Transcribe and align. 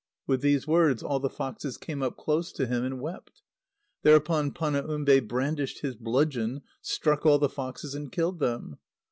With 0.25 0.41
these 0.41 0.65
words, 0.65 1.03
all 1.03 1.19
the 1.19 1.29
foxes 1.29 1.77
came 1.77 2.01
up 2.01 2.17
close 2.17 2.51
to 2.53 2.65
him, 2.65 2.83
and 2.83 2.99
wept. 2.99 3.43
Thereupon 4.01 4.49
Panaumbe 4.51 5.19
brandished 5.27 5.81
his 5.81 5.93
bludgeon, 5.95 6.63
struck 6.81 7.23
all 7.23 7.37
the 7.37 7.47
foxes, 7.47 7.93
and 7.93 8.11
killed 8.11 8.39
them. 8.39 8.77